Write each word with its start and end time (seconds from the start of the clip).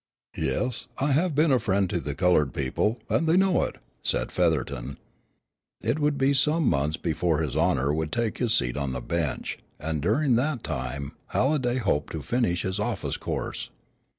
"Yes, 0.35 0.87
I 0.97 1.11
have 1.11 1.35
been 1.35 1.51
a 1.51 1.59
friend 1.59 1.87
to 1.91 1.99
the 1.99 2.15
colored 2.15 2.55
people, 2.55 2.97
and 3.07 3.29
they 3.29 3.37
know 3.37 3.61
it," 3.65 3.75
said 4.01 4.31
Featherton. 4.31 4.97
It 5.83 5.99
would 5.99 6.17
be 6.17 6.33
some 6.33 6.67
months 6.67 6.97
before 6.97 7.43
His 7.43 7.55
Honor 7.55 7.93
would 7.93 8.11
take 8.11 8.39
his 8.39 8.51
seat 8.51 8.77
on 8.77 8.93
the 8.93 8.99
bench, 9.01 9.59
and 9.79 10.01
during 10.01 10.37
that 10.37 10.63
time, 10.63 11.11
Halliday 11.27 11.77
hoped 11.77 12.13
to 12.13 12.23
finish 12.23 12.63
his 12.63 12.79
office 12.79 13.15
course. 13.17 13.69